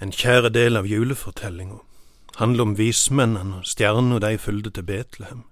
En 0.00 0.12
kjære 0.12 0.48
del 0.48 0.78
av 0.80 0.86
julefortellinga 0.88 1.76
handler 2.40 2.64
om 2.64 2.78
vismennene 2.78 3.58
og 3.58 3.66
stjerna 3.68 4.16
de 4.24 4.38
fulgte 4.40 4.70
til 4.72 4.86
Betlehem. 4.88 5.42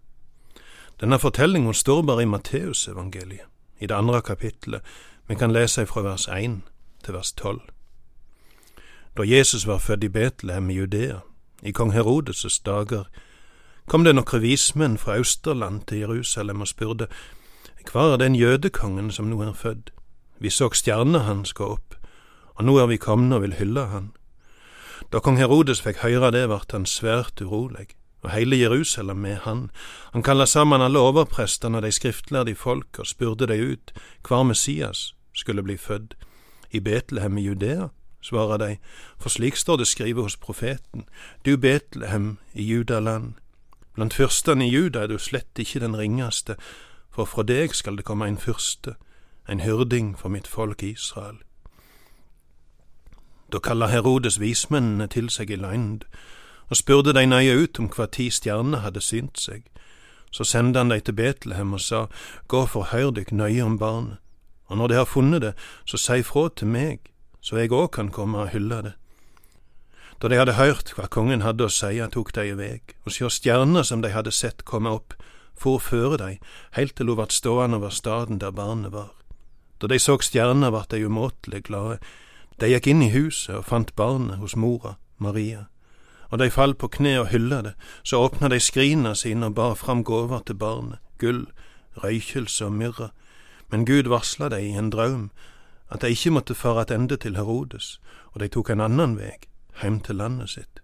Denne 1.00 1.18
fortellinga 1.20 1.74
står 1.76 2.00
bare 2.02 2.22
i 2.24 2.30
Matteusevangeliet, 2.32 3.44
i 3.78 3.86
det 3.86 3.94
andre 3.94 4.22
kapittelet. 4.22 4.80
Vi 5.28 5.34
kan 5.34 5.52
lese 5.52 5.84
fra 5.86 6.00
vers 6.00 6.24
1 6.32 6.62
til 7.04 7.14
vers 7.14 7.32
12. 7.32 7.60
Da 9.16 9.22
Jesus 9.22 9.66
var 9.66 9.78
født 9.78 10.04
i 10.04 10.08
Betlehem 10.08 10.70
i 10.70 10.74
Judea, 10.74 11.18
i 11.62 11.70
kong 11.70 11.92
Herodes' 11.92 12.62
dager, 12.64 13.04
kom 13.86 14.04
det 14.04 14.14
nokre 14.14 14.40
vismenn 14.40 14.98
fra 14.98 15.16
Austerland 15.16 15.82
til 15.86 15.98
Jerusalem 15.98 16.60
og 16.60 16.68
spurte, 16.68 17.06
Hva 17.92 18.12
er 18.12 18.16
den 18.16 18.36
jødekongen 18.36 19.10
som 19.10 19.28
nå 19.28 19.42
er 19.42 19.52
født? 19.52 19.92
Vi 20.38 20.50
så 20.50 20.70
stjerna 20.72 21.18
hans 21.18 21.52
gå 21.52 21.64
opp, 21.64 21.94
og 22.54 22.64
nå 22.64 22.78
er 22.78 22.86
vi 22.86 22.96
komne 22.96 23.36
og 23.36 23.42
vil 23.42 23.54
hylle 23.60 23.86
han. 23.86 24.12
Da 25.12 25.22
kong 25.24 25.38
Herodes 25.40 25.80
fikk 25.80 26.02
høre 26.02 26.28
det, 26.34 26.42
vart 26.50 26.74
han 26.76 26.84
svært 26.84 27.40
urolig, 27.40 27.94
og 28.20 28.28
heile 28.34 28.58
Jerusalem 28.60 29.22
med 29.24 29.38
han. 29.46 29.70
Han 30.12 30.22
kalla 30.22 30.44
sammen 30.44 30.84
alle 30.84 31.00
overprestene 31.00 31.80
og 31.80 31.86
de 31.86 31.92
skriftlærde 31.96 32.54
folk 32.54 33.00
og 33.00 33.08
spurte 33.08 33.48
dei 33.48 33.56
ut 33.72 33.94
hvar 34.28 34.44
Messias 34.44 35.14
skulle 35.32 35.64
bli 35.64 35.78
født. 35.80 36.12
I 36.76 36.80
Betlehem 36.84 37.38
i 37.38 37.46
Judea, 37.46 37.88
svarer 38.20 38.60
de, 38.60 38.76
for 39.16 39.32
slik 39.32 39.56
står 39.56 39.80
det 39.80 39.88
skrevet 39.88 40.28
hos 40.28 40.36
profeten, 40.36 41.08
du 41.44 41.56
Betlehem 41.56 42.36
i 42.52 42.68
Judaland. 42.68 43.32
Blant 43.94 44.14
fyrstene 44.14 44.68
i 44.68 44.70
Juda 44.70 45.06
er 45.06 45.14
du 45.14 45.18
slett 45.18 45.56
ikke 45.56 45.80
den 45.80 45.96
ringeste, 45.96 46.58
for 47.08 47.24
fra 47.24 47.48
deg 47.48 47.72
skal 47.72 47.96
det 47.96 48.04
komme 48.04 48.28
en 48.28 48.36
fyrste, 48.36 48.98
en 49.48 49.64
hyrding 49.64 50.18
for 50.18 50.28
mitt 50.28 50.46
folk 50.46 50.82
Israel. 50.82 51.40
Da 53.52 53.58
kalla 53.58 53.88
Herodes 53.88 54.40
vismennene 54.40 55.06
til 55.08 55.30
seg 55.32 55.50
i 55.50 55.56
løgn, 55.56 56.02
og 56.68 56.76
spurte 56.76 57.14
de 57.16 57.24
nøye 57.26 57.54
ut 57.62 57.78
om 57.80 57.88
hva 57.88 58.06
ti 58.12 58.28
stjerner 58.30 58.84
hadde 58.84 59.00
synt 59.00 59.40
seg. 59.40 59.64
Så 60.30 60.44
sendte 60.44 60.82
han 60.82 60.92
dei 60.92 61.00
til 61.00 61.16
Betlehem 61.16 61.72
og 61.72 61.80
sa, 61.80 62.06
Gå 62.48 62.66
og 62.66 62.72
forhør 62.74 63.14
dykk 63.16 63.32
nøye 63.32 63.64
om 63.64 63.78
barnet, 63.80 64.18
og 64.68 64.76
når 64.76 64.88
de 64.88 64.98
har 65.00 65.08
funnet 65.08 65.42
det, 65.42 65.54
så 65.88 65.96
si 65.96 66.22
fra 66.22 66.48
til 66.52 66.68
meg, 66.68 67.08
så 67.40 67.56
jeg 67.56 67.72
òg 67.72 67.88
kan 67.96 68.10
komme 68.12 68.44
og 68.44 68.52
hylle 68.52 68.82
det. 68.84 68.94
Da 70.20 70.28
de 70.28 70.36
hadde 70.36 70.58
hørt 70.58 70.92
hva 70.96 71.06
kongen 71.08 71.44
hadde 71.46 71.64
å 71.64 71.72
seie, 71.72 72.04
tok 72.12 72.34
de 72.34 72.50
i 72.50 72.56
veg, 72.58 72.96
og 73.06 73.14
sjå 73.14 73.30
stjerner 73.32 73.86
som 73.86 74.02
de 74.02 74.12
hadde 74.12 74.34
sett 74.34 74.66
komme 74.68 74.92
opp, 74.92 75.14
for 75.58 75.80
føre 75.82 76.18
dei, 76.20 76.32
heilt 76.76 76.98
til 76.98 77.08
hun 77.08 77.20
vart 77.22 77.34
stående 77.34 77.78
over 77.80 77.94
staden 77.94 78.42
der 78.42 78.52
barnet 78.54 78.92
var. 78.92 79.14
Da 79.80 79.86
de 79.86 79.98
så 80.02 80.18
stjerner, 80.20 80.74
vart 80.74 80.90
de 80.90 81.06
umåtelig 81.06 81.64
glade, 81.70 81.98
de 82.60 82.70
gikk 82.72 82.86
inn 82.90 83.02
i 83.02 83.12
huset 83.14 83.54
og 83.54 83.66
fant 83.68 83.94
barnet 83.96 84.38
hos 84.42 84.56
mora, 84.56 84.96
Maria, 85.18 85.66
og 86.30 86.38
de 86.38 86.50
falt 86.50 86.78
på 86.78 86.90
kne 86.98 87.14
og 87.20 87.30
hylla 87.32 87.62
det, 87.62 87.74
så 88.02 88.20
åpna 88.22 88.48
de 88.48 88.60
skrina 88.60 89.14
sine 89.14 89.46
og 89.46 89.54
bar 89.54 89.74
fram 89.74 90.04
gåver 90.04 90.42
til 90.46 90.58
barnet, 90.58 90.98
gull, 91.18 91.46
røykelse 92.02 92.66
og 92.66 92.72
myrra, 92.72 93.12
men 93.70 93.86
Gud 93.86 94.08
varsla 94.08 94.48
dei 94.48 94.68
i 94.68 94.76
en 94.78 94.90
draum 94.90 95.30
at 95.88 96.02
de 96.02 96.10
ikke 96.12 96.30
måtte 96.30 96.54
fara 96.54 96.84
attende 96.84 97.16
til 97.16 97.36
Herodes, 97.36 98.00
og 98.32 98.40
de 98.40 98.48
tok 98.48 98.70
en 98.70 98.80
annan 98.80 99.16
vei, 99.16 99.32
heim 99.80 100.00
til 100.00 100.20
landet 100.20 100.50
sitt. 100.50 100.82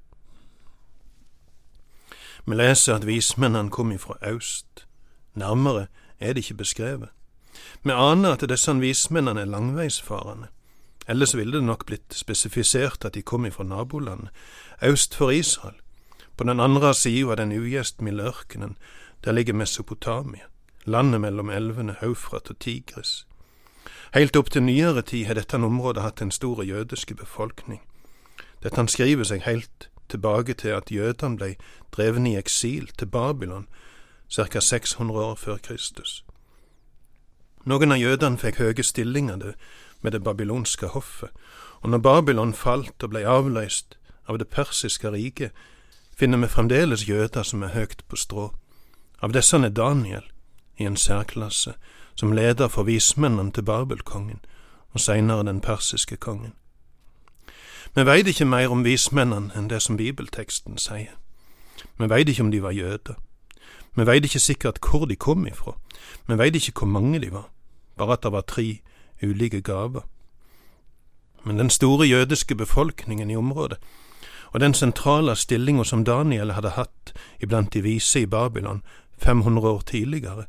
Vi 2.46 2.56
leser 2.56 2.94
at 2.94 3.06
vismennene 3.06 3.70
kom 3.70 3.92
ifra 3.92 4.16
aust, 4.22 4.86
nærmere 5.34 5.86
er 6.20 6.32
det 6.32 6.44
ikke 6.44 6.54
beskrevet. 6.54 7.08
Vi 7.82 7.92
aner 7.92 8.32
at 8.32 8.48
disse 8.48 8.74
vismennene 8.80 9.40
er 9.40 9.50
langveisfarende. 9.50 10.48
Ellers 11.08 11.36
ville 11.36 11.52
det 11.52 11.64
nok 11.64 11.86
blitt 11.86 12.14
spesifisert 12.14 13.04
at 13.04 13.14
de 13.14 13.22
kom 13.22 13.46
ifra 13.46 13.64
nabolandet, 13.64 14.30
øst 14.82 15.14
for 15.14 15.30
Israel. 15.30 15.74
På 16.36 16.44
den 16.44 16.60
andre 16.60 16.94
sida 16.94 17.30
av 17.30 17.36
den 17.36 17.52
ugjestmilde 17.52 18.24
ørkenen, 18.24 18.76
der 19.24 19.32
ligger 19.32 19.52
Mesopotamia, 19.52 20.48
landet 20.84 21.20
mellom 21.20 21.50
elvene 21.50 21.96
Haufrat 22.00 22.50
og 22.50 22.58
Tigris. 22.58 23.26
Helt 24.14 24.36
opp 24.36 24.50
til 24.50 24.62
nyere 24.62 25.02
tid 25.02 25.24
har 25.26 25.34
dette 25.34 25.56
området 25.56 26.02
hatt 26.02 26.22
en 26.22 26.30
stor 26.30 26.62
jødiske 26.62 27.14
befolkning. 27.14 27.80
Dette 28.62 28.86
skriver 28.88 29.24
seg 29.24 29.42
helt 29.44 29.88
tilbake 30.08 30.54
til 30.54 30.68
at 30.68 30.90
jødene 30.90 31.36
ble 31.36 31.54
drevne 31.92 32.32
i 32.32 32.36
eksil 32.36 32.88
til 32.98 33.06
Babylon 33.06 33.66
ca. 34.32 34.60
600 34.60 35.24
år 35.24 35.34
før 35.34 35.56
Kristus. 35.56 36.24
Noen 37.64 37.92
av 37.92 37.98
jødene 37.98 38.38
fikk 38.38 38.58
høye 38.60 38.82
stillinger 38.82 39.54
med 40.04 40.12
det 40.12 40.22
babylonske 40.22 40.86
hoffet, 40.86 41.30
og 41.80 41.90
når 41.90 41.98
Babylon 41.98 42.54
falt 42.54 43.02
og 43.02 43.10
blei 43.10 43.24
avløst 43.24 43.98
av 44.28 44.38
det 44.38 44.48
persiske 44.48 45.10
riket, 45.10 45.52
finner 46.16 46.38
vi 46.38 46.48
fremdeles 46.48 47.08
jøder 47.08 47.42
som 47.42 47.62
er 47.62 47.74
høgt 47.74 48.04
på 48.08 48.16
strå. 48.16 48.50
Av 49.22 49.32
disse 49.32 49.56
er 49.56 49.72
Daniel 49.72 50.24
i 50.78 50.84
en 50.84 50.96
særklasse, 50.96 51.74
som 52.14 52.32
leder 52.32 52.68
for 52.68 52.84
vismennene 52.84 53.52
til 53.52 53.64
Babelkongen, 53.64 54.40
og 54.92 55.00
seinere 55.00 55.44
den 55.44 55.60
persiske 55.60 56.16
kongen. 56.16 56.54
Vi 57.94 58.06
veit 58.06 58.26
ikke 58.26 58.44
mer 58.44 58.70
om 58.70 58.84
vismennene 58.84 59.52
enn 59.56 59.68
det 59.70 59.82
som 59.82 59.96
bibelteksten 59.96 60.78
sier. 60.78 61.14
Vi 61.98 62.08
veit 62.10 62.28
ikke 62.28 62.42
om 62.42 62.50
de 62.50 62.62
var 62.62 62.74
jøder. 62.74 63.16
Vi 63.96 64.06
veit 64.06 64.24
ikke 64.24 64.40
sikkert 64.42 64.80
hvor 64.82 65.06
de 65.06 65.16
kom 65.16 65.46
ifra. 65.46 65.76
Vi 66.26 66.38
veit 66.38 66.56
ikke 66.56 66.78
hvor 66.78 66.90
mange 66.90 67.20
de 67.20 67.32
var, 67.32 67.50
bare 67.96 68.12
at 68.12 68.22
det 68.22 68.32
var 68.32 68.40
tre 68.40 68.80
ulike 69.26 69.60
gaver. 69.60 70.00
Men 71.44 71.58
den 71.58 71.70
store 71.70 72.06
jødiske 72.06 72.54
befolkningen 72.54 73.30
i 73.30 73.36
området, 73.36 73.78
og 74.52 74.60
den 74.60 74.74
sentrale 74.74 75.36
stillinga 75.36 75.84
som 75.84 76.04
Daniel 76.04 76.52
hadde 76.52 76.76
hatt 76.76 77.12
iblant 77.42 77.72
de 77.74 77.82
vise 77.82 78.20
i 78.20 78.26
Babylon 78.26 78.82
500 79.18 79.68
år 79.68 79.80
tidligere, 79.80 80.44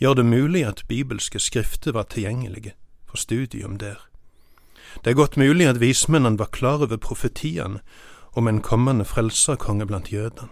gjør 0.00 0.14
det 0.14 0.26
mulig 0.26 0.64
at 0.66 0.84
bibelske 0.88 1.38
skrifter 1.38 1.92
var 1.92 2.02
tilgjengelige 2.02 2.72
for 3.06 3.16
studium 3.16 3.78
der. 3.78 3.96
Det 5.04 5.10
er 5.10 5.14
godt 5.14 5.36
mulig 5.36 5.66
at 5.66 5.80
vismennene 5.80 6.38
var 6.38 6.52
klar 6.52 6.82
over 6.82 6.96
profetiene 6.96 7.80
om 8.32 8.48
en 8.48 8.60
kommende 8.60 9.04
frelserkonge 9.04 9.86
blant 9.86 10.12
jødene. 10.12 10.48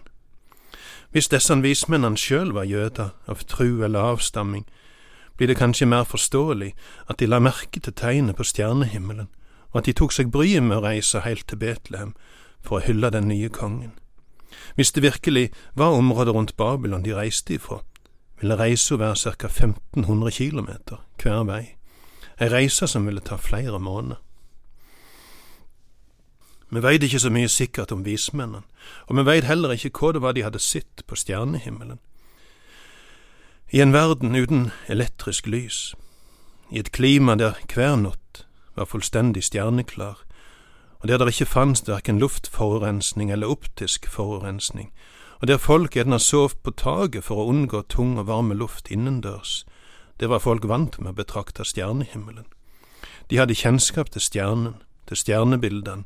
Hvis 1.11 1.29
disse 1.29 1.57
vismennene 1.63 2.17
sjøl 2.17 2.53
var 2.53 2.65
jøder 2.65 3.11
av 3.27 3.45
tru 3.47 3.85
eller 3.85 4.01
avstamming, 4.01 4.65
blir 5.37 5.49
det 5.49 5.57
kanskje 5.59 5.87
mer 5.87 6.05
forståelig 6.05 6.75
at 7.09 7.19
de 7.19 7.27
la 7.27 7.39
merke 7.39 7.81
til 7.81 7.93
tegnet 7.93 8.37
på 8.37 8.45
stjernehimmelen, 8.45 9.29
og 9.73 9.79
at 9.79 9.87
de 9.87 9.93
tok 9.93 10.13
seg 10.13 10.31
bryet 10.31 10.63
med 10.63 10.79
å 10.79 10.85
reise 10.87 11.25
helt 11.25 11.47
til 11.49 11.59
Betlehem 11.59 12.15
for 12.63 12.79
å 12.79 12.85
hylle 12.87 13.11
den 13.11 13.29
nye 13.29 13.49
kongen. 13.49 13.93
Hvis 14.75 14.93
det 14.93 15.03
virkelig 15.03 15.51
var 15.75 15.99
området 15.99 16.35
rundt 16.35 16.57
Babylon 16.57 17.05
de 17.05 17.15
reiste 17.15 17.55
ifra, 17.55 17.81
ville 18.41 18.59
reisa 18.59 18.97
være 18.97 19.35
ca 19.39 19.49
1500 19.49 20.31
kilometer 20.31 21.03
hver 21.23 21.43
vei, 21.49 21.77
ei 22.41 22.49
reise 22.51 22.87
som 22.87 23.07
ville 23.07 23.21
ta 23.21 23.37
flere 23.37 23.79
måneder. 23.79 24.21
Vi 26.71 26.83
veit 26.83 27.03
ikke 27.03 27.21
så 27.23 27.31
mye 27.31 27.49
sikkert 27.49 27.93
om 27.93 28.05
vismennene, 28.05 28.65
og 29.07 29.17
vi 29.17 29.25
veit 29.27 29.45
heller 29.45 29.75
ikke 29.75 29.93
hva 29.95 30.13
det 30.13 30.23
var 30.23 30.35
de 30.35 30.43
hadde 30.43 30.59
sett 30.59 31.05
på 31.07 31.17
stjernehimmelen. 31.17 32.01
I 33.73 33.81
en 33.81 33.93
verden 33.93 34.37
uten 34.37 34.71
elektrisk 34.89 35.47
lys, 35.47 35.95
i 36.71 36.79
et 36.79 36.93
klima 36.93 37.35
der 37.35 37.57
hver 37.73 37.97
natt 37.97 38.45
var 38.77 38.85
fullstendig 38.85 39.45
stjerneklar, 39.45 40.19
og 41.01 41.09
der 41.09 41.19
det 41.19 41.33
ikke 41.33 41.47
fantes 41.51 41.89
verken 41.89 42.19
luftforurensning 42.19 43.33
eller 43.33 43.47
optisk 43.47 44.09
forurensning, 44.09 44.93
og 45.41 45.49
der 45.49 45.57
folk 45.57 45.97
gjerne 45.97 46.19
sov 46.19 46.53
på 46.63 46.71
taket 46.71 47.25
for 47.25 47.41
å 47.41 47.49
unngå 47.53 47.83
tung 47.89 48.19
og 48.19 48.27
varme 48.27 48.55
luft 48.55 48.91
innendørs, 48.91 49.65
der 50.21 50.29
var 50.29 50.45
folk 50.45 50.69
vant 50.69 51.01
med 51.01 51.15
å 51.15 51.19
betrakte 51.19 51.65
stjernehimmelen. 51.65 52.47
De 53.31 53.41
hadde 53.41 53.57
kjennskap 53.57 54.11
til 54.13 54.23
stjernen, 54.23 54.77
til 55.09 55.17
stjernebildene, 55.17 56.05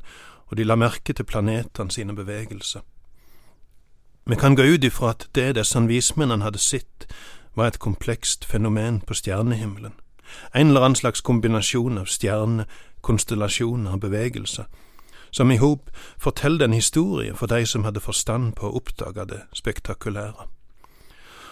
og 0.49 0.57
de 0.57 0.63
la 0.63 0.75
merke 0.75 1.13
til 1.13 1.25
planetene 1.25 1.91
sine 1.91 2.15
bevegelser. 2.15 2.81
Vi 4.25 4.35
kan 4.35 4.55
gå 4.55 4.63
ut 4.63 4.83
ifra 4.83 5.13
at 5.13 5.27
det 5.35 5.55
disse 5.55 5.79
vismennene 5.87 6.43
hadde 6.43 6.61
sett, 6.61 7.07
var 7.55 7.67
et 7.67 7.79
komplekst 7.79 8.45
fenomen 8.45 9.01
på 9.01 9.13
stjernehimmelen, 9.13 9.93
en 10.55 10.67
eller 10.67 10.81
annen 10.81 10.95
slags 10.95 11.21
kombinasjon 11.21 11.97
av 11.97 12.05
stjerner, 12.05 12.65
konstellasjoner 13.01 13.91
og 13.91 13.99
bevegelser, 13.99 14.63
som 15.31 15.51
i 15.51 15.57
hop 15.57 15.89
forteller 16.17 16.65
en 16.65 16.73
historie 16.73 17.35
for 17.35 17.45
de 17.45 17.65
som 17.65 17.83
hadde 17.83 17.99
forstand 17.99 18.53
på 18.53 18.67
å 18.67 18.75
oppdage 18.75 19.25
det 19.25 19.41
spektakulære, 19.53 20.47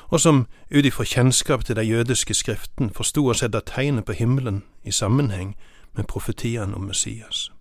og 0.10 0.20
som 0.20 0.46
ut 0.72 0.86
ifra 0.86 1.04
kjennskap 1.04 1.66
til 1.66 1.76
de 1.76 1.84
jødiske 1.84 2.34
skriften 2.34 2.90
forsto 2.90 3.28
å 3.28 3.36
sette 3.36 3.62
tegnet 3.66 4.06
på 4.06 4.16
himmelen 4.16 4.64
i 4.84 4.92
sammenheng 4.92 5.56
med 5.96 6.08
profetiene 6.08 6.76
om 6.76 6.88
Messias. 6.88 7.52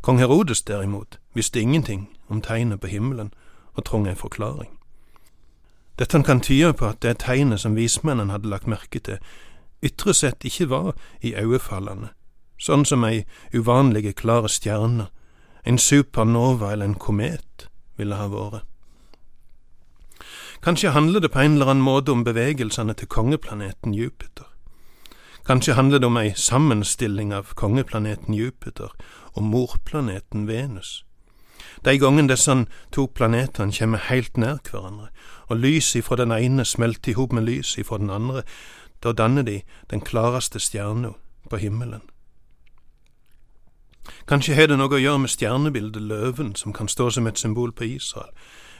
Kong 0.00 0.18
Herodes 0.18 0.62
derimot 0.62 1.18
visste 1.34 1.60
ingenting 1.60 2.08
om 2.28 2.42
tegnet 2.42 2.80
på 2.80 2.86
himmelen 2.86 3.34
og 3.74 3.84
trong 3.84 4.08
en 4.08 4.16
forklaring. 4.16 4.79
Dette 6.00 6.22
kan 6.24 6.40
tyde 6.40 6.72
på 6.72 6.88
at 6.88 7.02
det 7.04 7.18
tegnet 7.20 7.60
som 7.60 7.76
vismennene 7.76 8.32
hadde 8.32 8.48
lagt 8.48 8.66
merke 8.66 9.02
til, 9.04 9.20
ytre 9.84 10.14
sett 10.16 10.44
ikke 10.48 10.70
var 10.70 10.94
i 11.20 11.34
iøynefallende, 11.34 12.14
sånn 12.56 12.86
som 12.88 13.04
ei 13.04 13.26
uvanlig 13.52 14.14
klare 14.16 14.48
stjerne 14.48 15.10
en 15.64 15.78
supernova 15.78 16.72
eller 16.72 16.84
en 16.88 16.94
komet 16.94 17.68
ville 18.00 18.16
ha 18.16 18.28
vært. 18.32 18.64
Kanskje 20.64 20.92
handler 20.92 21.20
det 21.20 21.32
på 21.32 21.40
en 21.40 21.54
eller 21.56 21.72
annen 21.72 21.84
måte 21.84 22.12
om 22.12 22.24
bevegelsene 22.24 22.94
til 22.94 23.08
kongeplaneten 23.08 23.94
Jupiter. 23.96 24.48
Kanskje 25.46 25.74
handler 25.74 25.98
det 25.98 26.06
om 26.06 26.18
ei 26.20 26.32
sammenstilling 26.36 27.32
av 27.32 27.54
kongeplaneten 27.56 28.34
Jupiter 28.36 28.92
og 29.32 29.42
morplaneten 29.42 30.48
Venus. 30.48 31.04
De 31.84 31.98
gangene 31.98 32.28
disse 32.28 32.54
to 32.92 33.06
planetene 33.06 33.72
kommer 33.72 33.98
helt 34.10 34.36
nær 34.36 34.58
hverandre, 34.70 35.08
og 35.48 35.56
lys 35.56 35.94
ifra 35.96 36.16
den 36.16 36.32
ene 36.32 36.64
smelter 36.64 37.12
i 37.12 37.14
hop 37.14 37.32
med 37.32 37.42
lys 37.42 37.78
ifra 37.78 37.98
den 37.98 38.10
andre, 38.10 38.42
da 39.02 39.12
danner 39.12 39.42
de 39.42 39.62
den 39.90 40.00
klareste 40.00 40.60
stjerna 40.60 41.12
på 41.50 41.56
himmelen. 41.56 42.02
Kanskje 44.28 44.54
har 44.54 44.66
det 44.66 44.78
noe 44.78 44.94
å 44.94 45.00
gjøre 45.00 45.24
med 45.24 45.32
stjernebildet 45.32 46.02
løven, 46.02 46.54
som 46.56 46.72
kan 46.72 46.88
stå 46.88 47.10
som 47.10 47.26
et 47.26 47.38
symbol 47.38 47.72
på 47.72 47.84
Israel, 47.84 48.32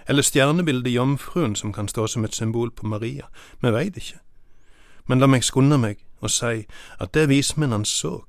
eller 0.08 0.22
stjernebildet 0.22 0.92
jomfruen, 0.92 1.54
som 1.56 1.72
kan 1.72 1.88
stå 1.88 2.06
som 2.06 2.24
et 2.24 2.34
symbol 2.34 2.70
på 2.70 2.86
Maria, 2.86 3.28
vi 3.60 3.70
veit 3.70 3.96
ikke. 3.96 4.18
Men 5.06 5.20
la 5.20 5.26
meg 5.26 5.44
skunde 5.44 5.78
meg 5.78 6.02
og 6.20 6.30
si 6.30 6.66
at 7.00 7.14
det 7.14 7.28
vismennene 7.28 7.86
så, 7.86 8.20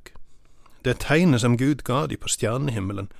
det 0.86 1.00
tegnet 1.00 1.42
som 1.42 1.58
Gud 1.58 1.84
ga 1.86 2.06
de 2.08 2.18
på 2.18 2.30
stjernehimmelen, 2.30 3.12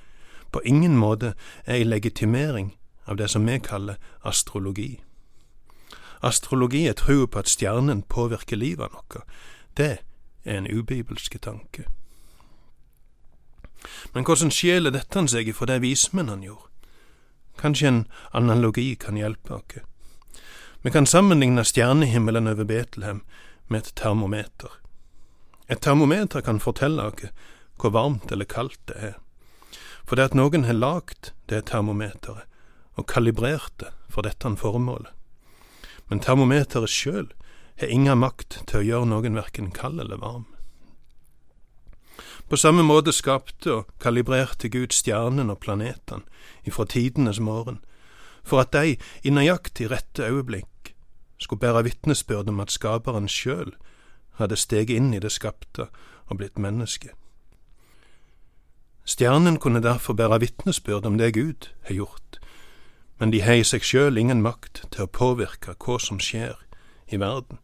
på 0.52 0.62
ingen 0.66 0.98
måte 0.98 1.34
er 1.66 1.80
ei 1.80 1.84
legitimering 1.84 2.76
av 3.06 3.18
det 3.18 3.30
som 3.30 3.46
vi 3.46 3.60
kaller 3.60 3.96
astrologi. 4.24 5.02
Astrologi 6.22 6.86
er 6.88 6.94
trua 6.94 7.28
på 7.28 7.40
at 7.40 7.50
stjernen 7.50 8.04
påvirker 8.04 8.58
livet 8.58 8.86
av 8.86 8.94
noe. 8.94 9.24
Det 9.78 9.98
er 10.46 10.58
en 10.58 10.68
ubibelske 10.70 11.40
tanke. 11.40 11.88
Men 14.14 14.24
hvordan 14.24 14.52
skjeler 14.54 14.94
dette 14.94 15.24
seg 15.28 15.50
ifra 15.50 15.66
det 15.72 15.82
vismennene 15.82 16.46
gjorde? 16.46 16.68
Kanskje 17.58 17.88
en 17.88 18.04
analogi 18.34 18.96
kan 18.96 19.18
hjelpe 19.18 19.58
oss. 19.58 19.82
Vi 20.82 20.92
kan 20.92 21.06
sammenligne 21.06 21.64
stjernehimmelen 21.66 22.48
over 22.48 22.66
Betlehem 22.66 23.22
med 23.68 23.84
et 23.84 23.94
termometer. 23.96 24.72
Et 25.70 25.82
termometer 25.82 26.42
kan 26.42 26.60
fortelle 26.60 27.04
oss 27.04 27.28
hvor 27.78 27.94
varmt 27.94 28.32
eller 28.32 28.46
kaldt 28.46 28.80
det 28.88 28.96
er, 28.98 29.14
for 30.06 30.18
det 30.18 30.32
at 30.32 30.38
noen 30.38 30.66
har 30.68 30.78
lagd 30.78 31.32
det 31.52 31.66
termometeret 31.72 32.48
og 33.00 33.08
kalibrert 33.08 33.74
det 33.80 33.92
for 34.12 34.28
dette 34.28 34.50
formålet. 34.60 35.12
Men 36.10 36.20
termometeret 36.20 36.92
sjøl 36.92 37.30
har 37.80 37.88
ingen 37.88 38.20
makt 38.20 38.62
til 38.68 38.82
å 38.82 38.88
gjøre 38.88 39.12
noen 39.14 39.38
verken 39.40 39.72
kald 39.72 40.02
eller 40.04 40.20
varm. 40.20 40.46
På 42.52 42.58
samme 42.60 42.84
måte 42.84 43.14
skapte 43.16 43.72
og 43.72 43.94
kalibrerte 44.04 44.68
Gud 44.68 44.92
stjernene 44.92 45.56
og 45.56 45.62
planetene 45.64 46.28
ifra 46.68 46.84
tidenes 46.84 47.40
morgen, 47.40 47.80
for 48.44 48.60
at 48.60 48.74
de 48.76 48.98
i 49.24 49.32
nøyaktig 49.32 49.88
rette 49.88 50.28
øyeblikk 50.28 50.92
skulle 51.40 51.62
bære 51.64 51.86
vitnesbyrd 51.88 52.52
om 52.52 52.60
at 52.60 52.74
Skaperen 52.74 53.30
sjøl 53.32 53.72
hadde 54.36 54.60
steget 54.60 55.00
inn 55.00 55.14
i 55.16 55.22
det 55.24 55.32
skapte 55.32 55.88
og 56.28 56.42
blitt 56.42 56.60
menneske. 56.60 57.16
Stjernen 59.06 59.60
kunne 59.60 59.82
derfor 59.82 60.14
bære 60.14 60.40
vitnesbyrd 60.40 61.06
om 61.06 61.18
det 61.18 61.34
Gud 61.34 61.70
har 61.88 61.94
gjort, 61.94 62.40
men 63.20 63.32
de 63.32 63.42
har 63.42 63.54
i 63.54 63.64
seg 63.64 63.84
sjøl 63.86 64.18
ingen 64.18 64.42
makt 64.42 64.86
til 64.92 65.06
å 65.06 65.14
påvirke 65.14 65.74
hva 65.74 65.98
som 66.00 66.20
skjer 66.22 66.56
i 67.10 67.20
verden. 67.22 67.58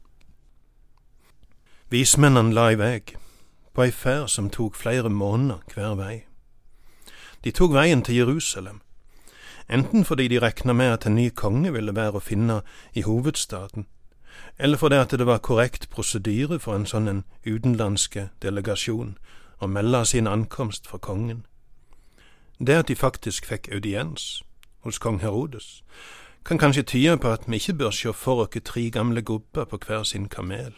Vismennene 1.90 2.54
la 2.54 2.72
i 2.72 2.78
vei 2.78 3.02
på 3.74 3.86
ei 3.86 3.94
ferd 3.94 4.32
som 4.34 4.50
tok 4.50 4.76
flere 4.76 5.10
måneder 5.10 5.62
hver 5.74 5.94
vei. 5.96 6.16
De 7.46 7.54
tok 7.54 7.76
veien 7.78 8.02
til 8.02 8.18
Jerusalem, 8.18 8.82
enten 9.70 10.06
fordi 10.06 10.28
de 10.28 10.42
regna 10.42 10.74
med 10.74 10.92
at 10.92 11.06
en 11.06 11.16
ny 11.16 11.30
konge 11.30 11.72
ville 11.72 11.96
være 11.96 12.18
å 12.18 12.26
finne 12.26 12.62
i 12.94 13.06
hovedstaden, 13.06 13.86
eller 14.58 14.78
fordi 14.78 14.98
at 14.98 15.14
det 15.14 15.26
var 15.30 15.46
korrekt 15.46 15.90
prosedyre 15.94 16.60
for 16.60 16.76
en 16.76 16.90
sånn 16.90 17.08
en 17.08 17.24
utenlandske 17.46 18.30
delegasjon 18.42 19.16
å 19.60 19.68
melde 19.68 20.06
sin 20.06 20.28
ankomst 20.28 20.88
for 20.88 20.98
kongen. 20.98 21.46
Det 22.60 22.76
at 22.76 22.88
de 22.88 22.96
faktisk 22.96 23.46
fikk 23.46 23.70
audiens 23.72 24.44
hos 24.84 25.00
kong 25.00 25.22
Herodes, 25.22 25.84
kan 26.46 26.58
kanskje 26.58 26.84
tyde 26.84 27.18
på 27.18 27.32
at 27.32 27.48
vi 27.48 27.56
ikke 27.56 27.74
bør 27.74 27.92
se 27.92 28.14
for 28.14 28.44
oss 28.46 28.62
tre 28.64 28.90
gamle 28.90 29.22
gubber 29.22 29.66
på 29.66 29.78
hver 29.78 30.04
sin 30.04 30.30
kamel 30.30 30.74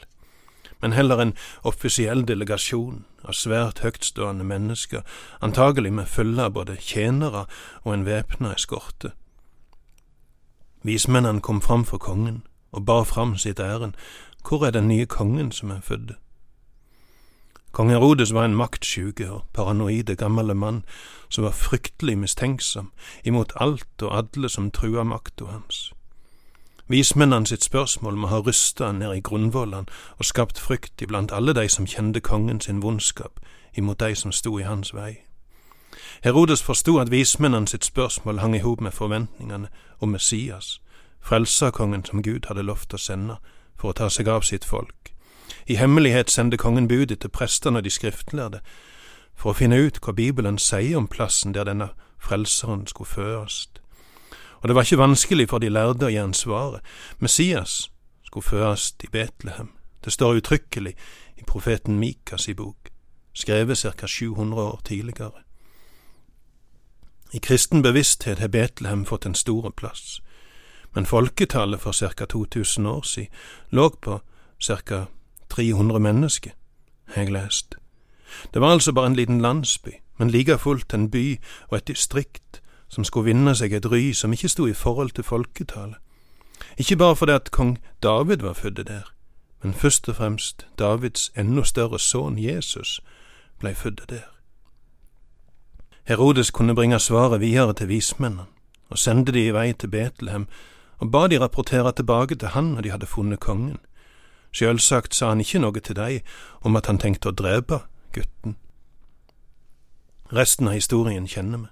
men 0.81 0.93
heller 0.93 1.21
en 1.21 1.33
offisiell 1.63 2.23
delegasjon 2.27 3.03
av 3.23 3.35
svært 3.35 3.81
høytstående 3.83 4.45
mennesker, 4.47 5.03
antagelig 5.43 5.91
med 5.93 6.07
følge 6.07 6.45
av 6.47 6.55
både 6.55 6.77
tjenere 6.79 7.45
og 7.83 7.93
en 7.93 8.05
væpna 8.07 8.53
eskorte. 8.55 9.11
Vismennene 10.83 11.43
kom 11.43 11.59
fram 11.61 11.83
for 11.85 11.99
kongen 11.99 12.43
og 12.71 12.85
bar 12.85 13.03
fram 13.03 13.35
sitt 13.37 13.59
ærend, 13.59 13.97
hvor 14.47 14.63
er 14.65 14.71
den 14.71 14.87
nye 14.87 15.05
kongen 15.05 15.51
som 15.51 15.71
er 15.71 15.83
født? 15.83 16.15
Kong 17.71 17.89
Herodes 17.89 18.33
var 18.33 18.45
en 18.45 18.55
maktsjuke 18.55 19.31
og 19.31 19.45
paranoide 19.53 20.15
gammel 20.15 20.55
mann 20.55 20.83
som 21.29 21.43
var 21.43 21.51
fryktelig 21.51 22.17
mistenksom 22.17 22.91
imot 23.23 23.53
alt 23.55 24.01
og 24.01 24.17
alle 24.17 24.49
som 24.49 24.71
trua 24.71 25.03
makta 25.03 25.45
hans. 25.45 25.93
Vismennene 26.87 27.45
sitt 27.45 27.63
spørsmål 27.63 28.15
må 28.17 28.27
ha 28.27 28.39
rysta 28.41 28.91
ned 28.91 29.13
i 29.13 29.21
grunnvollene 29.21 29.85
og 30.17 30.25
skapt 30.25 30.59
frykt 30.59 31.01
iblant 31.01 31.31
alle 31.31 31.53
de 31.53 31.69
som 31.69 31.85
kjente 31.85 32.19
kongen 32.19 32.61
sin 32.61 32.81
vondskap 32.81 33.39
imot 33.77 33.99
de 33.99 34.15
som 34.15 34.31
sto 34.31 34.57
i 34.57 34.65
hans 34.65 34.93
vei. 34.93 35.19
Herodes 36.23 36.63
forsto 36.63 36.97
at 36.97 37.11
vismennene 37.11 37.67
sitt 37.67 37.85
spørsmål 37.85 38.39
hang 38.39 38.55
i 38.55 38.59
hop 38.59 38.81
med 38.81 38.91
forventningene 38.91 39.69
om 39.99 40.09
Messias, 40.09 40.81
frelserkongen 41.21 42.05
som 42.05 42.23
Gud 42.23 42.47
hadde 42.47 42.65
lovt 42.65 42.93
å 42.93 42.97
sende 42.97 43.37
for 43.77 43.89
å 43.89 43.97
ta 44.01 44.09
seg 44.09 44.27
av 44.27 44.41
sitt 44.41 44.65
folk. 44.65 45.13
I 45.69 45.75
hemmelighet 45.75 46.31
sendte 46.31 46.57
kongen 46.57 46.87
budet 46.87 47.19
til 47.19 47.29
prestene 47.29 47.77
og 47.77 47.83
de 47.83 47.89
skriftlærde 47.93 48.59
for 49.37 49.51
å 49.51 49.57
finne 49.59 49.77
ut 49.77 49.99
hva 50.01 50.15
Bibelen 50.17 50.57
sier 50.57 50.97
om 50.97 51.07
plassen 51.07 51.53
der 51.53 51.67
denne 51.69 51.91
frelseren 52.17 52.87
skulle 52.87 53.09
føres. 53.09 53.67
og 54.61 54.67
det 54.67 54.75
var 54.75 54.81
ikke 54.81 54.97
vanskelig 54.97 55.49
for 55.49 55.59
de 55.59 55.69
lærde 55.69 56.05
å 56.05 56.09
gi 56.09 56.17
han 56.17 56.33
svaret. 56.33 56.81
Messias 57.19 57.91
skulle 58.25 58.43
føres 58.43 58.95
i 59.03 59.07
Betlehem. 59.11 59.69
Det 60.03 60.13
står 60.13 60.41
uttrykkelig 60.41 60.95
i 61.37 61.43
profeten 61.47 61.99
Mikas 61.99 62.47
i 62.47 62.53
bok, 62.53 62.89
skrevet 63.33 63.77
ca. 63.77 64.07
700 64.07 64.61
år 64.61 64.81
tidligere. 64.83 65.43
I 67.33 67.39
kristen 67.39 67.81
bevissthet 67.81 68.39
har 68.39 68.47
Betlehem 68.47 69.05
fått 69.05 69.25
en 69.25 69.35
stor 69.35 69.69
plass, 69.69 70.21
men 70.95 71.05
folketallet 71.05 71.79
for 71.79 71.93
ca. 71.93 72.25
2000 72.25 72.85
år 72.85 73.01
siden 73.01 73.33
lå 73.69 73.89
på 73.89 74.19
ca. 74.59 75.05
300 75.49 75.99
mennesker, 75.99 76.51
har 77.05 77.21
jeg 77.21 77.31
lest. 77.31 77.75
Det 78.53 78.61
var 78.61 78.71
altså 78.71 78.93
bare 78.93 79.07
en 79.07 79.15
liten 79.15 79.41
landsby, 79.41 79.89
men 80.17 80.29
like 80.29 80.57
fullt 80.57 80.93
en 80.93 81.11
by 81.11 81.39
og 81.67 81.77
et 81.77 81.87
distrikt 81.87 82.61
som 82.89 83.03
skulle 83.03 83.25
vinne 83.25 83.55
seg 83.55 83.73
et 83.73 83.85
ry 83.91 84.11
som 84.13 84.33
ikke 84.33 84.49
sto 84.49 84.67
i 84.67 84.73
forhold 84.73 85.11
til 85.11 85.23
folketallet. 85.23 85.97
Ikke 86.77 86.97
bare 86.97 87.15
fordi 87.15 87.31
at 87.31 87.51
kong 87.51 87.77
David 88.03 88.37
var 88.37 88.53
født 88.53 88.87
der, 88.87 89.13
men 89.63 89.73
først 89.73 90.09
og 90.09 90.15
fremst 90.15 90.67
Davids 90.79 91.31
enda 91.37 91.63
større 91.63 91.99
sønn 91.99 92.39
Jesus 92.39 92.99
blei 93.59 93.73
født 93.73 94.01
der. 94.09 94.27
Herodes 96.03 96.51
kunne 96.51 96.75
bringe 96.75 96.99
svaret 96.99 97.41
videre 97.41 97.73
til 97.73 97.87
vismennene, 97.87 98.45
og 98.89 98.97
sende 98.97 99.31
de 99.31 99.45
i 99.45 99.53
vei 99.53 99.73
til 99.73 99.87
Betlehem, 99.87 100.47
og 100.97 101.11
ba 101.11 101.27
de 101.27 101.39
rapportere 101.39 101.91
tilbake 101.91 102.35
til 102.35 102.47
han 102.47 102.63
når 102.63 102.81
de 102.81 102.91
hadde 102.91 103.05
funnet 103.05 103.39
kongen. 103.39 103.77
Sjølsagt 104.51 105.15
sa 105.15 105.29
han 105.29 105.41
ikke 105.43 105.61
noe 105.61 105.79
til 105.79 105.95
dem 105.95 106.21
om 106.61 106.75
at 106.75 106.89
han 106.89 106.97
tenkte 106.97 107.29
å 107.29 107.35
drepe 107.35 107.83
gutten. 108.13 108.57
Resten 110.33 110.67
av 110.67 110.77
historien 110.77 111.27
kjenner 111.27 111.65
vi. 111.65 111.69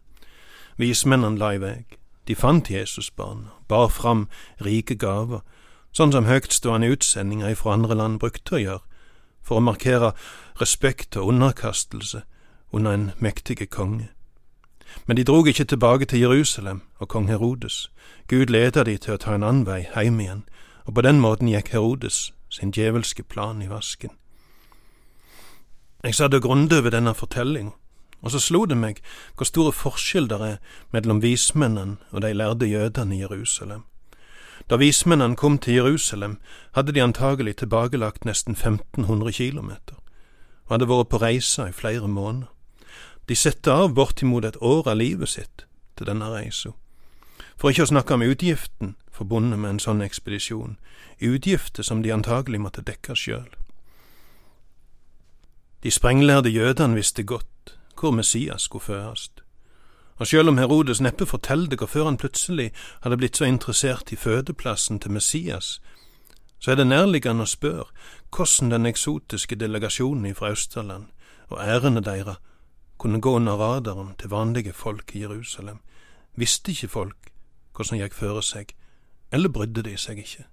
Vismennene 0.77 1.37
la 1.37 1.53
i 1.53 1.61
vei. 1.61 1.85
De 2.27 2.35
fant 2.35 2.69
Jesusbarnet, 2.69 3.53
bar 3.67 3.87
fram 3.89 4.27
rike 4.61 4.95
gaver, 4.95 5.41
sånn 5.95 6.11
som 6.11 6.27
høytstående 6.27 6.89
utsendinger 6.93 7.55
fra 7.55 7.73
andre 7.77 7.95
land 7.95 8.19
brukte 8.19 8.57
å 8.57 8.61
gjøre, 8.61 8.83
for 9.41 9.57
å 9.57 9.63
markere 9.63 10.11
respekt 10.61 11.17
og 11.17 11.31
underkastelse 11.33 12.21
under 12.71 12.93
en 12.93 13.11
mektige 13.17 13.65
konge. 13.65 14.09
Men 15.05 15.17
de 15.17 15.23
drog 15.23 15.47
ikke 15.47 15.65
tilbake 15.65 16.05
til 16.05 16.19
Jerusalem 16.19 16.81
og 16.99 17.09
kong 17.09 17.29
Herodes. 17.31 17.87
Gud 18.27 18.51
leda 18.51 18.83
de 18.83 18.97
til 18.97 19.15
å 19.15 19.21
ta 19.21 19.35
en 19.35 19.43
annen 19.43 19.65
vei 19.65 19.85
hjem 19.95 20.19
igjen, 20.19 20.43
og 20.85 20.95
på 20.95 21.05
den 21.07 21.21
måten 21.23 21.49
gikk 21.51 21.71
Herodes 21.71 22.33
sin 22.49 22.71
djevelske 22.71 23.23
plan 23.23 23.61
i 23.61 23.69
vasken. 23.69 24.11
Jeg 26.03 26.15
satt 26.15 26.33
og 26.33 26.41
grunde 26.41 26.83
ved 26.83 26.91
denne 26.91 27.15
fortellinga 27.15 27.73
og 28.21 28.31
så 28.31 28.39
slo 28.41 28.65
det 28.65 28.77
meg 28.77 29.01
hvor 29.37 29.47
store 29.49 29.73
forskjell 29.75 30.29
det 30.29 30.39
er 30.41 30.57
mellom 30.95 31.21
vismennene 31.21 31.97
og 32.11 32.23
de 32.25 32.33
lærde 32.33 32.69
jødene 32.69 33.15
i 33.15 33.21
Jerusalem. 33.21 33.83
Da 34.69 34.75
vismennene 34.75 35.35
kom 35.35 35.57
til 35.59 35.73
Jerusalem, 35.73 36.39
hadde 36.75 36.91
de 36.91 37.03
antagelig 37.03 37.55
tilbakelagt 37.57 38.25
nesten 38.25 38.53
1500 38.53 39.31
kilometer, 39.31 39.95
og 40.65 40.73
hadde 40.75 40.89
vært 40.89 41.09
på 41.09 41.21
reise 41.21 41.69
i 41.69 41.71
flere 41.71 42.07
måneder. 42.07 42.49
De 43.29 43.35
setter 43.35 43.71
av 43.71 43.93
bortimot 43.93 44.45
et 44.45 44.57
år 44.61 44.89
av 44.89 44.97
livet 44.97 45.29
sitt 45.29 45.65
til 45.97 46.07
denne 46.07 46.27
reisa. 46.31 46.73
For 47.57 47.69
ikke 47.69 47.85
å 47.85 47.93
snakke 47.93 48.17
om 48.17 48.25
utgiften 48.25 48.95
forbundet 49.17 49.59
med 49.59 49.69
en 49.69 49.81
sånn 49.81 50.03
ekspedisjon, 50.05 50.77
utgifter 51.19 51.83
som 51.83 52.03
de 52.03 52.13
antagelig 52.13 52.61
måtte 52.61 52.85
dekke 52.85 53.15
sjøl. 53.17 53.49
De 55.83 55.91
sprenglærde 55.91 56.49
jødene 56.49 56.97
visste 56.97 57.23
godt 57.23 57.77
hvor 57.97 58.11
Messias 58.13 58.69
skulle 58.69 58.83
føres, 58.83 59.29
Og 60.17 60.27
sjøl 60.27 60.49
om 60.49 60.57
Herodes 60.57 61.01
neppe 61.01 61.25
fortalte 61.29 61.77
hvorfor 61.77 62.07
han 62.09 62.17
plutselig 62.17 62.71
hadde 63.03 63.17
blitt 63.17 63.37
så 63.37 63.45
interessert 63.45 64.11
i 64.11 64.15
fødeplassen 64.15 64.99
til 64.99 65.11
Messias, 65.11 65.81
så 66.59 66.71
er 66.71 66.75
det 66.75 66.87
nærliggende 66.87 67.45
å 67.45 67.49
spørre 67.51 67.85
hvordan 68.33 68.71
den 68.71 68.89
eksotiske 68.89 69.55
delegasjonen 69.55 70.33
fra 70.35 70.49
Østerland 70.55 71.11
og 71.49 71.61
ærene 71.61 72.01
deres 72.01 72.41
kunne 72.97 73.21
gå 73.21 73.35
under 73.35 73.61
radaren 73.61 74.15
til 74.17 74.29
vanlige 74.29 74.73
folk 74.73 75.15
i 75.15 75.21
Jerusalem. 75.21 75.79
Visste 76.35 76.71
ikke 76.71 76.87
folk 76.87 77.31
hva 77.77 77.85
som 77.85 77.99
gikk 77.99 78.17
føre 78.17 78.41
seg, 78.41 78.73
eller 79.31 79.49
brydde 79.49 79.83
de 79.83 79.97
seg 79.97 80.21
ikke? 80.23 80.45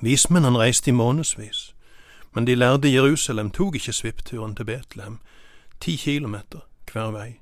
Vismennene 0.00 0.58
reiste 0.58 0.90
i 0.90 0.94
månedsvis, 0.94 1.74
men 2.34 2.46
de 2.46 2.54
lærde 2.54 2.92
Jerusalem 2.92 3.50
tok 3.50 3.74
ikke 3.74 3.92
svippturen 3.92 4.54
til 4.56 4.64
Betlehem, 4.64 5.18
ti 5.80 5.96
kilometer 5.96 6.60
hver 6.92 7.10
vei, 7.10 7.40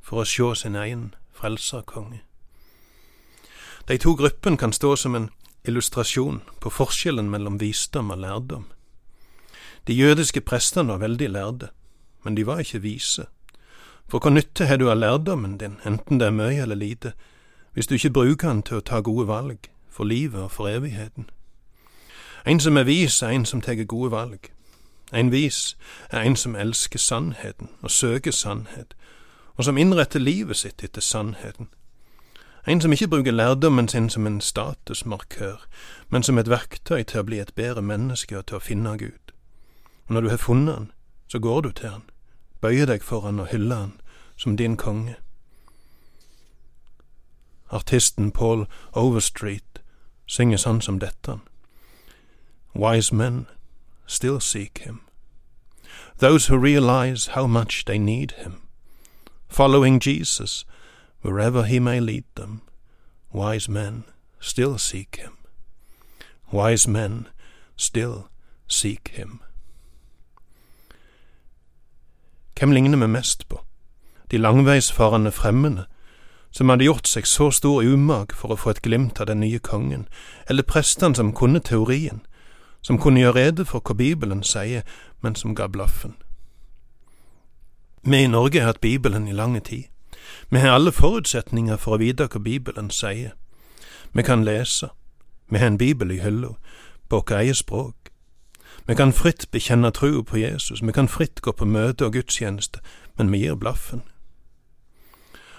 for 0.00 0.22
å 0.22 0.28
sjå 0.28 0.54
sin 0.54 0.76
egen 0.76 1.14
frelserkonge. 1.32 2.20
De 3.88 3.98
to 3.98 4.14
gruppene 4.16 4.56
kan 4.56 4.72
stå 4.72 4.94
som 4.96 5.14
en 5.14 5.30
illustrasjon 5.64 6.40
på 6.60 6.70
forskjellen 6.70 7.28
mellom 7.30 7.58
visdom 7.60 8.10
og 8.10 8.18
lærdom. 8.18 8.64
De 9.86 9.94
jødiske 9.94 10.40
prestene 10.40 10.88
var 10.88 11.02
veldig 11.02 11.28
lærde, 11.30 11.68
men 12.24 12.34
de 12.34 12.46
var 12.46 12.62
ikke 12.62 12.80
vise. 12.84 13.26
For 14.08 14.20
hva 14.20 14.32
nytte 14.32 14.68
har 14.68 14.80
du 14.80 14.88
av 14.90 14.98
lærdommen 15.00 15.58
din, 15.60 15.76
enten 15.84 16.20
det 16.20 16.28
er 16.28 16.36
mye 16.36 16.62
eller 16.62 16.80
lite, 16.80 17.12
hvis 17.74 17.86
du 17.86 17.94
ikke 17.94 18.10
bruker 18.10 18.48
den 18.48 18.62
til 18.62 18.76
å 18.76 18.80
ta 18.80 19.00
gode 19.00 19.26
valg, 19.28 19.58
for 19.90 20.04
livet 20.04 20.42
og 20.42 20.50
for 20.50 20.68
evigheten? 20.68 21.30
En 22.46 22.60
som 22.60 22.76
er 22.76 22.84
vis, 22.84 23.22
er 23.22 23.28
en 23.28 23.44
som 23.44 23.60
tar 23.60 23.84
gode 23.84 24.10
valg. 24.10 24.50
En 25.12 25.32
vis 25.32 25.76
er 26.10 26.20
en 26.20 26.36
som 26.36 26.56
elsker 26.56 26.98
sannheten 26.98 27.68
og 27.82 27.90
søker 27.90 28.30
sannhet, 28.30 28.94
og 29.56 29.64
som 29.64 29.78
innretter 29.78 30.20
livet 30.20 30.56
sitt 30.56 30.84
etter 30.84 31.00
sannheten. 31.00 31.68
En 32.66 32.80
som 32.80 32.92
ikke 32.92 33.08
bruker 33.08 33.32
lærdommen 33.32 33.88
sin 33.88 34.10
som 34.10 34.26
en 34.26 34.40
statusmarkør, 34.40 35.66
men 36.08 36.22
som 36.22 36.38
et 36.38 36.50
verktøy 36.50 37.02
til 37.02 37.20
å 37.20 37.26
bli 37.28 37.38
et 37.38 37.54
bedre 37.54 37.82
menneske 37.82 38.38
og 38.38 38.46
til 38.46 38.56
å 38.56 38.64
finne 38.64 38.96
Gud. 38.98 39.34
Og 40.06 40.14
når 40.14 40.20
du 40.20 40.28
har 40.28 40.40
funnet 40.40 40.74
han, 40.74 40.90
så 41.28 41.38
går 41.38 41.60
du 41.60 41.70
til 41.70 41.90
han, 41.90 42.02
bøyer 42.60 42.86
deg 42.86 43.02
for 43.02 43.20
han 43.20 43.40
og 43.40 43.52
hyller 43.52 43.76
han 43.76 43.92
som 44.36 44.56
din 44.56 44.76
konge. 44.76 45.16
Artisten 47.70 48.30
Paul 48.30 48.66
Overstreet 48.92 49.80
synger 50.26 50.58
sånn 50.58 50.80
som 50.82 50.98
dette. 50.98 51.38
Wise 52.74 53.14
men 53.14 53.46
still 54.06 54.40
seek 54.40 54.78
him. 54.78 55.00
Those 56.18 56.46
who 56.46 56.58
realize 56.58 57.34
how 57.34 57.46
much 57.46 57.84
they 57.84 57.98
need 57.98 58.32
him. 58.32 58.62
Following 59.48 60.00
Jesus 60.00 60.64
wherever 61.22 61.64
he 61.64 61.78
may 61.78 62.00
lead 62.00 62.24
them, 62.34 62.60
wise 63.32 63.68
men 63.68 64.04
still 64.40 64.78
seek 64.78 65.16
him. 65.16 65.36
Wise 66.52 66.86
men 66.86 67.28
still 67.76 68.28
seek 68.68 69.08
him. 69.08 69.40
Hvem 72.58 72.70
ligner 72.70 72.98
vi 72.98 73.06
mest 73.06 73.48
på? 73.48 73.60
De 74.30 74.38
langveisfarende 74.38 75.32
fremmede, 75.32 75.86
som 76.54 76.68
hadde 76.70 76.86
gjort 76.86 77.08
seg 77.10 77.26
så 77.26 77.50
stor 77.50 77.82
umak 77.82 78.34
for 78.38 78.54
å 78.54 78.58
få 78.58 78.70
et 78.70 78.82
glimt 78.82 79.18
av 79.20 79.26
den 79.26 79.40
nye 79.42 79.58
kongen, 79.58 80.06
eller 80.48 80.62
prestene 80.62 81.18
som 81.18 81.32
kunne 81.34 81.60
teorien, 81.60 82.20
som 82.82 82.98
kunne 82.98 83.20
gjøre 83.20 83.40
rede 83.40 83.64
for 83.66 83.82
hva 83.82 83.96
Bibelen 83.98 84.44
sier, 84.46 84.84
men 85.20 85.34
som 85.34 85.54
ga 85.54 85.66
blaffen. 85.66 86.14
Vi 88.04 88.22
i 88.22 88.30
Norge 88.30 88.60
har 88.60 88.74
hatt 88.74 88.80
Bibelen 88.80 89.26
i 89.28 89.32
lange 89.32 89.60
tid. 89.60 89.84
Vi 90.50 90.60
har 90.60 90.76
alle 90.76 90.92
forutsetninger 90.92 91.76
for 91.80 91.96
å 91.96 92.02
vite 92.04 92.28
hva 92.28 92.40
Bibelen 92.44 92.90
sier. 92.90 93.34
Vi 94.12 94.22
kan 94.22 94.44
lese, 94.44 94.92
vi 95.50 95.58
har 95.58 95.72
en 95.72 95.78
bibel 95.78 96.12
i 96.12 96.20
hylla, 96.22 96.54
på 97.08 97.16
vårt 97.18 97.30
eget 97.30 97.56
språk. 97.56 98.10
Vi 98.86 98.94
kan 98.94 99.12
fritt 99.12 99.50
bekjenne 99.50 99.90
troa 99.90 100.22
på 100.22 100.38
Jesus, 100.38 100.82
vi 100.82 100.92
kan 100.92 101.08
fritt 101.08 101.40
gå 101.40 101.52
på 101.52 101.64
møte 101.66 102.06
og 102.06 102.12
gudstjeneste, 102.12 102.78
men 103.18 103.32
vi 103.32 103.42
gir 103.42 103.56
blaffen. 103.56 104.04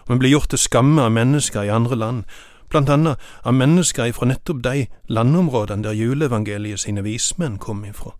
Og 0.07 0.15
vi 0.15 0.19
blir 0.19 0.29
gjort 0.29 0.49
til 0.49 0.61
skamme 0.61 1.01
av 1.01 1.11
mennesker 1.11 1.65
i 1.65 1.73
andre 1.73 1.95
land, 1.95 2.23
blant 2.69 2.89
annet 2.89 3.21
av 3.43 3.53
mennesker 3.53 4.09
ifra 4.09 4.27
nettopp 4.29 4.63
de 4.63 4.87
landområdene 5.07 5.83
der 5.83 5.97
juleevangeliet 5.97 6.79
sine 6.79 7.03
vismenn 7.03 7.57
kom 7.57 7.85
ifra. 7.85 8.11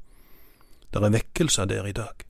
Der 0.94 1.06
er 1.06 1.14
vekkelser 1.14 1.66
der 1.66 1.86
i 1.86 1.92
dag. 1.92 2.26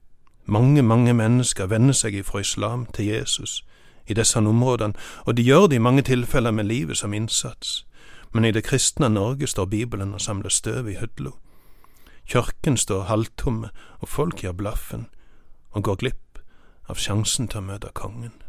Mange, 0.46 0.82
mange 0.82 1.14
mennesker 1.14 1.66
vender 1.66 1.94
seg 1.94 2.14
ifra 2.14 2.40
islam 2.40 2.86
til 2.86 3.06
Jesus 3.06 3.64
i 4.06 4.14
disse 4.14 4.38
områdene, 4.38 4.94
og 5.24 5.36
de 5.36 5.42
gjør 5.42 5.66
det 5.66 5.76
i 5.76 5.82
mange 5.82 6.02
tilfeller 6.02 6.50
med 6.50 6.64
livet 6.64 6.96
som 6.96 7.14
innsats. 7.14 7.86
Men 8.32 8.44
i 8.44 8.50
det 8.50 8.64
kristne 8.64 9.08
Norge 9.08 9.46
står 9.46 9.64
Bibelen 9.64 10.14
og 10.14 10.20
samler 10.20 10.50
støv 10.50 10.88
i 10.88 10.96
hylla. 11.00 11.30
Kjørken 12.26 12.76
står 12.76 13.02
halvtomme, 13.02 13.70
og 14.00 14.08
folk 14.08 14.42
gir 14.42 14.52
blaffen 14.52 15.06
og 15.70 15.84
går 15.84 15.96
glipp 15.96 16.38
av 16.88 16.98
sjansen 16.98 17.48
til 17.48 17.62
å 17.62 17.66
møte 17.66 17.94
kongen. 17.94 18.45